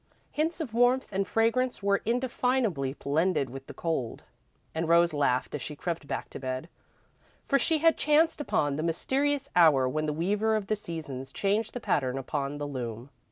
Hints 0.31 0.59
of 0.59 0.73
warmth 0.73 1.07
and 1.11 1.27
fragrance 1.27 1.83
were 1.83 2.01
indefinably 2.05 2.93
blended 2.93 3.51
with 3.51 3.67
the 3.67 3.73
cold, 3.75 4.23
and 4.73 4.89
Rose 4.89 5.13
laughed 5.13 5.53
as 5.53 5.61
she 5.61 5.75
crept 5.75 6.07
back 6.07 6.27
to 6.31 6.39
bed, 6.39 6.69
for 7.47 7.59
she 7.59 7.77
had 7.77 7.97
chanced 7.97 8.41
upon 8.41 8.77
the 8.77 8.81
mysterious 8.81 9.51
hour 9.55 9.87
when 9.87 10.07
the 10.07 10.13
Weaver 10.13 10.55
of 10.55 10.65
the 10.65 10.75
Seasons 10.75 11.31
changed 11.31 11.75
the 11.75 11.79
pattern 11.79 12.17
upon 12.17 12.57
the 12.57 12.65
loom. 12.67 13.11